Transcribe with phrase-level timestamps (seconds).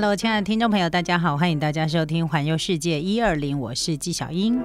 [0.00, 4.62] Hello，亲爱的听众朋友，大家好，欢迎大家收听《环游世界一二零》，我是纪晓英。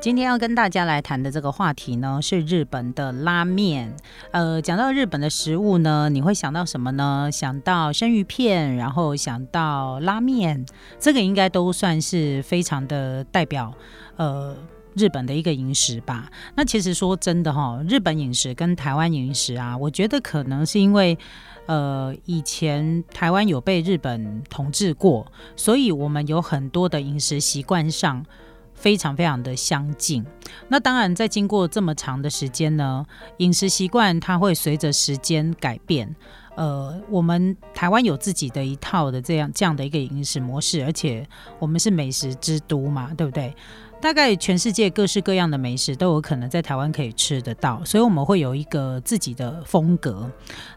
[0.00, 3.96] 今天要跟大家来谈的这个话题呢，是日本的拉面。
[4.30, 7.28] 呃，讲到日本的食物呢，你会想到什么呢？
[7.32, 10.64] 想到生鱼片，然后想到拉面，
[11.00, 13.74] 这个应该都算是非常的代表
[14.14, 14.56] 呃
[14.94, 16.30] 日本的一个饮食吧。
[16.54, 21.18] 那其实说真的哈，日本饮食跟台湾饮食啊，我觉得可能是因为
[21.66, 28.24] 呃以前台湾有被日本统治过，所以我们有很多的饮食习惯上。
[28.74, 30.24] 非常非常的相近。
[30.66, 36.16] 那当然，在经过这么长的时间呢，饮食习惯它会随着时间改变。
[36.56, 41.24] 呃，我们台湾有自己的一套的这样这样的一个饮食模式，而且
[41.60, 43.54] 我们是美食之都嘛，对不对？
[44.02, 50.28] 大概全世界各式各样的美食都有可能在台湾可以吃得到，所以我们会有一个自己的风格。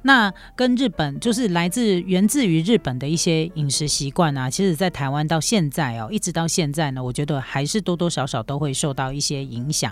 [0.03, 9.91] 那跟日本就是来自源自于日本的一些饮食习惯啊，其实，在台湾到现在哦，一直到现在呢，我觉得还是多多少少都会受到一些影响。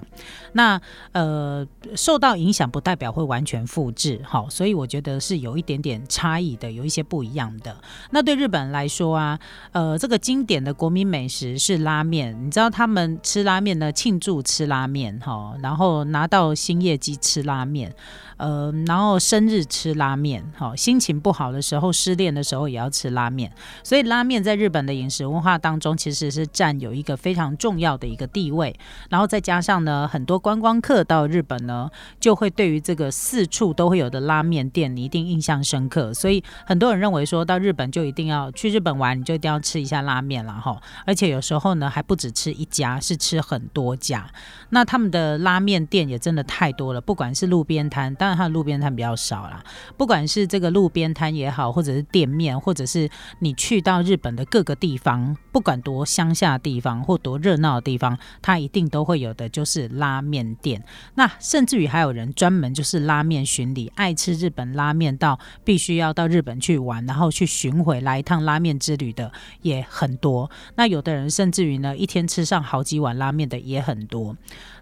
[0.52, 0.80] 那
[1.14, 7.76] 呃，受到影响不代表会完全复制，好，所以我觉得是有一点点差异的，有一些不一样的。
[8.12, 9.40] 那对日本人来说啊，
[9.72, 13.20] 呃，这个经典的国民美食是拉面，你知道他们。
[13.24, 17.96] 吃拉面呢，庆祝吃拉面哈，然后拿到新业绩吃拉面。
[18.38, 23.50] 呃，然后生日吃拉面，好，心情不好的时候、失恋的时候也要吃拉面，
[23.84, 28.76] 所以拉面在日本的饮食文化当中其实是占有一个非常重要的一个地位。
[29.10, 36.12] 然后再加上呢，很多观光客到日本呢，就会对于这个四处都会有的拉面店，你一定印象深刻。
[36.14, 40.76] 所以很多人认为说到日本就一定要去日本玩，你就一定要吃一下拉面了哈。
[41.06, 44.30] 而且有时候呢，还不止吃一家，是吃很多家。
[44.70, 48.14] 那他们的拉面店也真的太多了，不管是路边摊。
[48.16, 49.64] 当然，它的路边摊比较少啦。
[49.98, 53.10] 不管是这个路边摊也好，或者是店面，或者是
[53.40, 60.84] 你去到日本的各个地方，不管多乡下地方或多热闹的地方，它一定都会有的，就是拉面店。
[61.16, 69.32] 那甚至于还有人专门就是拉面巡礼，爱吃日本拉面到必须要到日本去玩，然后去巡回来一趟拉面之旅的
[69.62, 70.50] 也很多。
[70.76, 74.36] 那有的人甚至于呢，一天吃上好几碗拉面的也很多。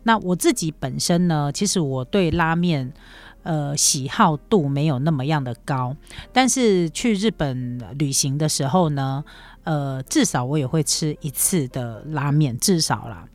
[0.04, 2.94] 那我自己本身呢，其实我对拉面。
[3.44, 5.96] 呃，喜好度没有那么样的高，
[6.32, 9.26] 但是去日本旅行的时候呢，
[9.64, 13.28] 呃，至少我也会吃一次的拉面，至少啦。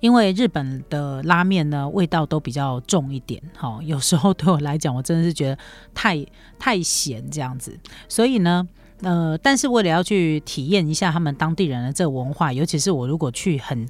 [0.00, 5.58] 因为日本的拉面呢，味道都比较重一点，哈，有时候对我来讲，我真的是觉得
[5.94, 6.26] 太
[6.58, 8.66] 太咸这样子，所以呢，
[9.02, 13.88] 呃，但是为了要去体验一下他们当地人的这个文化，尤其是我如果去很。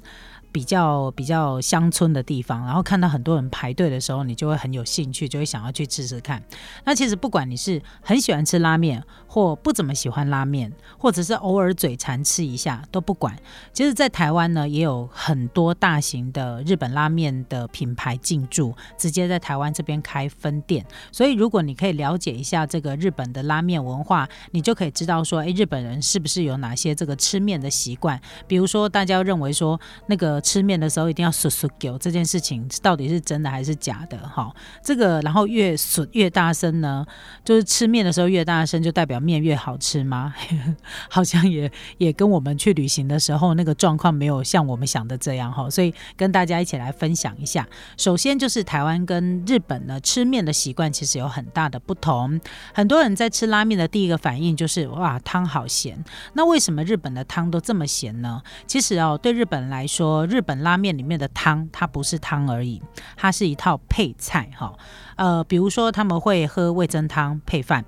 [0.51, 6.43] 比较比较乡村的地方，然后看到很多人排队的时候，你就会很有兴趣，就会想要去吃吃看。
[6.83, 13.33] 那其实不管你是很喜欢吃拉面，或不怎么喜欢拉面，或者是偶尔嘴馋吃一下都不管。
[13.71, 20.85] 其实，在台湾呢，也有很多大型的日本拉面的品牌进驻，直接在台湾这边开分店。
[21.13, 28.19] 所以，如果你可以了解一下这个日本的拉面文化，你就可以知道说，诶，日本人是不是有哪些这个吃面的习惯？
[28.47, 30.40] 比如说，大家认为说那个。
[30.41, 34.17] 吃面的时候一定要嗖嗖叫，这件事情到底是真的还是假的？
[34.17, 34.53] 哈，
[34.83, 37.05] 这个然后越嗖越大声呢，
[37.45, 40.33] 就是吃面的时候越大声，就代表面越好吃吗？
[41.09, 47.67] 好像也也跟我们去旅行的时候那个状况没有像我们想的这样哈，所以跟大家一起来分享一下。
[47.97, 52.39] 首先就是台湾跟日本呢吃面的习惯其实有很大的不同，
[52.73, 56.03] 很多人在吃拉面的第一个反应就是哇汤好咸，
[56.33, 58.41] 那为什么日本的汤都这么咸呢？
[58.65, 60.25] 其实哦，对日本来说。
[60.31, 62.81] 日本拉面里面的汤，它不是汤而已，
[63.17, 64.73] 它是一套配菜哈。
[65.17, 67.83] 呃，比如说他们会喝味增汤配饭。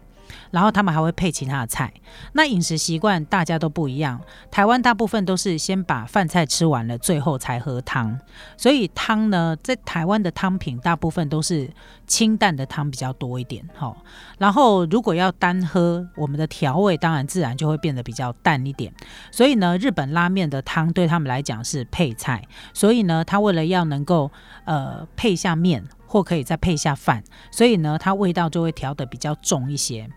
[0.52, 1.94] 然后他们还会配其他的菜，
[2.34, 4.20] 那饮食习惯大家都不一样。
[4.52, 8.20] 台湾大部分都是先把饭菜吃完了，最后才喝汤。
[8.58, 11.70] 所以汤呢，在台湾的汤品大部分都是
[12.08, 13.96] 清淡的汤比较多一点，哈。
[14.38, 18.94] 然后如果要单喝，我们的调味当然自然就会变得比较淡一点。
[19.32, 22.44] 所以呢，日本拉面的汤对他们来讲是配菜，
[22.74, 24.32] 所以呢，他为了要能够
[24.66, 30.08] 呃配下面或可以再配下饭，所以呢，它味道就会调的比较重一些。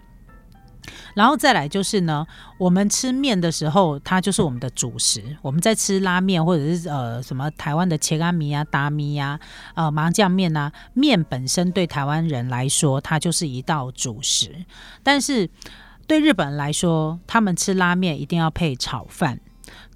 [1.15, 2.27] 然后再来就是呢，
[2.59, 5.23] 我们吃面的时候，它就是我们的主食。
[5.43, 9.39] 我们在吃拉面或者是呃什么台湾的茄干米啊、达米啊、
[9.75, 14.65] 呃麻酱面啊，面本身对台湾人来说，它就是一道主食。
[15.03, 15.49] 但是
[16.07, 19.41] 对日本人来说，他们吃拉面一定要配炒饭。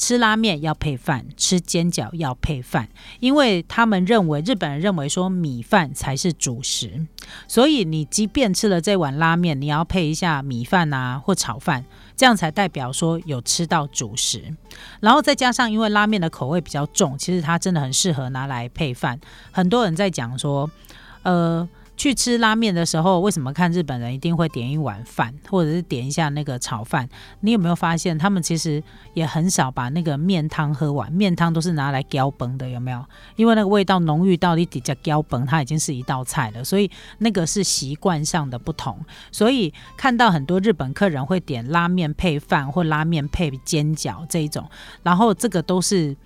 [0.00, 2.88] 吃拉面要配饭，吃煎饺要配饭，
[3.20, 7.06] 因为他们认为日本人认为说米饭才是主食，
[7.47, 11.85] 所以你即便吃了这碗拉面，你要配一下米饭啊或炒饭，
[12.17, 14.56] 这样才代表说有吃到主食。
[15.00, 19.20] 然后再加上因为拉面的口味比较重，其实它真的很适合拿来配饭。
[19.52, 20.70] 很多人在讲说，
[21.25, 21.69] 呃。
[22.00, 27.06] 去吃拉面的时候，为什么看日本人一定会点一碗饭，或者是点一下那个炒饭？
[27.41, 28.82] 你有没有发现，他们其实
[29.12, 33.05] 也很少把那个面汤喝完，面汤都是拿来浇崩的，有没有？
[33.37, 38.99] 因为那个味道浓郁到底底下浇崩，它已经是一道菜了，所以那个是习惯上的不同。
[39.31, 44.67] 所以看到很多日本客人会点拉面配饭，或拉面配煎饺这一种，
[45.02, 46.17] 然后这个都是。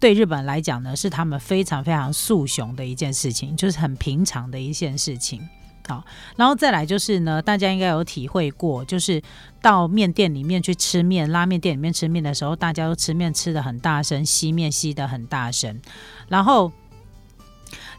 [0.00, 5.48] 对日本来讲呢，是他们非常非常素雄的一件事情，就是很平常的一件事情。
[5.86, 6.04] 好，
[6.36, 9.22] 然后再来就是呢，大家应该有体会过，就是
[9.60, 15.80] 到面店里面去吃面，拉面店里面吃面的时候，大家都吃面吃的很大声，吸面吸的很大声，
[16.28, 16.72] 然后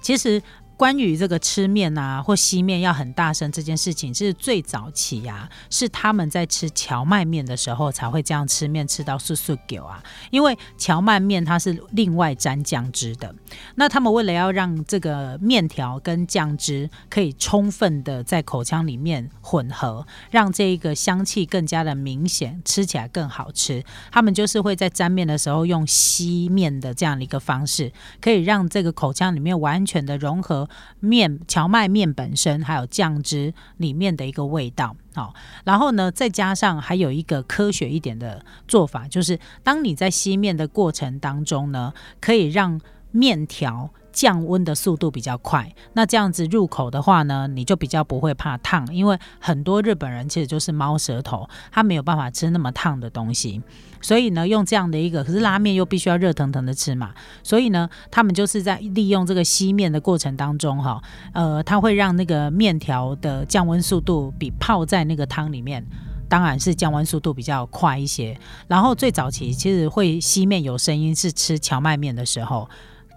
[0.01, 0.42] 其实。
[0.81, 10.01] 关于这个吃面啊或吸面要很大声这件事情，是最早期呀，是他们在吃荞麦面的时候才会这样吃面吃到速速狗啊。
[10.31, 13.36] 因为荞麦面它是另外沾酱汁的，
[13.75, 30.68] 那他们为了要让这个面条跟酱汁可以充分的在口腔里面混合，让这一个香气更加的明显，吃起来更好吃，他们就是会在沾面的时候用吸面的这样的一个方式，可以让这个口腔里面完全的融合。
[31.00, 35.33] 面荞麦面本身还有酱汁里面的一个味道，好，
[35.63, 42.79] 然后呢，再加上还有一个科学一点的做法，就是当你在吸面的过程当中呢，可以让
[43.12, 43.90] 面条。
[44.13, 53.62] 降温的速度比较快，那这样子入口的话呢，你就比较不会怕烫，因为很多日本人其实就是猫舌头，他没有办法吃那么烫的东西，
[54.02, 61.02] 所以呢，用这样的一个，可是拉面又必须要热腾腾的吃嘛，所以呢，他们就是在利用这个吸面的过程当中，哈，
[61.34, 65.86] 呃，它会让那个面条的降温速度比泡在那个汤里面，
[66.28, 68.38] 当然是降温速度比较快一些。
[68.68, 72.69] 然后最早期其实会吸面有声音是吃荞麦面的时候。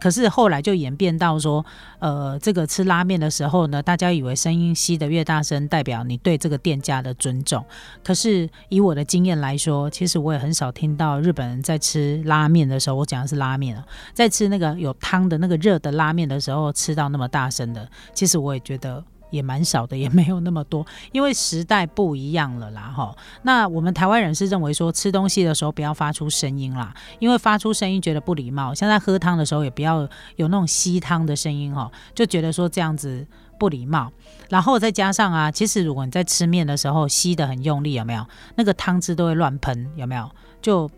[0.05, 1.65] 可是后来就演变到说，
[1.99, 7.65] 呃，这个吃拉面的时候呢，大家以为声音吸得越大声，代表你对这个店家的尊重。
[8.05, 17.89] 可是以我的经验来说，其实我也很少听到日本人在吃拉面的时候，我讲的是拉面啊，在吃那个有汤的那个热的拉面的时候，吃到那么大声的。
[18.13, 19.03] 其实我也觉得。
[19.35, 23.15] 也蛮少的，也没有那么多， 因为时代不一样了啦，哈。
[23.43, 28.73] 那我们台湾人是认为说吃东西的时候不要发出声音啦，因为发出声音觉得不礼貌。
[28.73, 33.27] 像在喝汤的时候也不要有那种吸汤的声音，哈，就觉得说这样子
[33.59, 34.11] 不礼貌。
[34.49, 40.31] 然后再加上啊，其实如果你在吃面的时候吸的很用力，有没有那个汤汁都会乱喷，有没有？
[40.63, 40.91] 就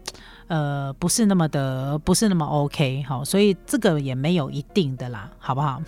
[0.49, 5.83] 呃不是那么的，不是那么 OK，好，所以这个也没有一定的啦，好不好？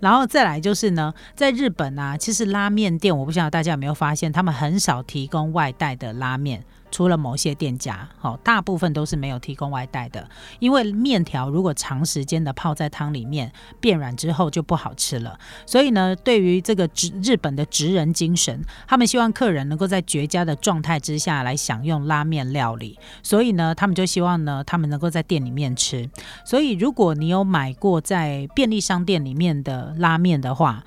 [0.00, 6.64] 然后再来就是呢，在日本啊，其实拉面店，我不晓得大家有没有发现，他们很少提供外带的拉面。
[6.92, 10.28] 除了某些店家，好，大部分都是没有提供外带的，
[10.60, 13.50] 因为面条如果长时间的泡在汤里面
[13.80, 15.36] 变软之后就不好吃了。
[15.66, 22.98] 所以呢，对于这个职日本的职人精神，他们希望客人能够在绝佳的状态之下来享用拉面料理。
[23.22, 26.08] 所以呢，他们就希望呢，他们能够在店里面吃。
[26.44, 30.84] 所以如果你有买过在便利商店里面的拉面的话，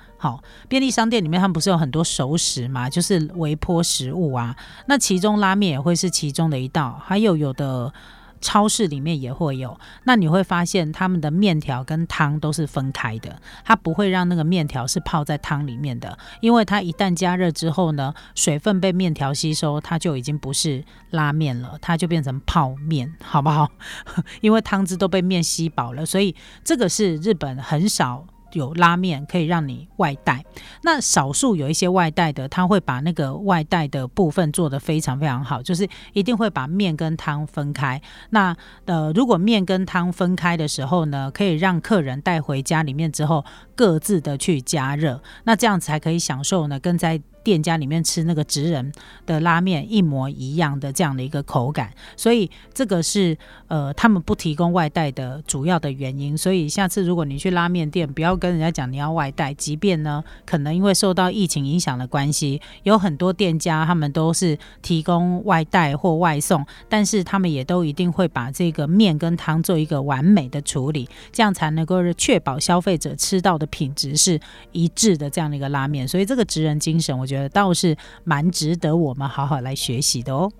[0.68, 4.56] 便利商店里面他们不是有很多熟食嘛，就是微波食物啊。
[4.86, 7.92] 那其中拉面也会是其中的一道，还有有的
[8.40, 9.78] 超市里面也会有。
[10.04, 23.68] 那你会发现他们的面条跟汤都是分开的，它不会让那个面条是泡在汤里面的，因为它一旦加热之后呢，水分被面条吸收，它就已经不是拉面了，它就变成泡面，好不好？
[24.42, 28.26] 因为汤汁都被面吸饱了，所以这个是日本很少。
[28.52, 30.44] 有拉面可以让你外带，
[30.82, 38.00] 那少数有一些外带的，他会把那个外带的部分做得非常非常好，就是一定会把面跟汤分开。
[38.30, 47.20] 那呃，如果面跟汤分开的时候呢，可以让客人带回家里面之后各自的去加热，那这样子才可以享受呢，跟在。
[47.46, 48.90] 店家里面吃那个职人
[49.24, 53.38] 的拉面一模一样的这样的一个口感，所以这个是
[53.68, 56.36] 呃他们不提供外带的主要的原因。
[56.36, 74.40] 所以下次如果你去拉面店，不要跟人家讲你要外带，即便呢可能因为受到疫情影响的关系，有很多店家他们都是提供外带或外送，但是他们也都一定会把这个面跟汤做一个完美的处理，这样才能够确保消费者吃到的品质是
[74.72, 76.08] 一致的这样的一个拉面。
[76.08, 80.50] 所以这个职人精神，我觉倒是蛮值得我们好好来学习的哦。